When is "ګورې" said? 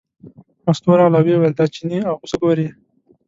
2.41-2.67